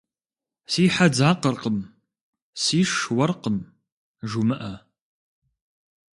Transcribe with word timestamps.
Си 0.71 0.83
хьэ 0.93 1.07
дзакъэркъым, 1.13 1.77
сиш 2.61 2.91
уэркъым 3.15 3.57
жумыӏэ. 4.29 4.73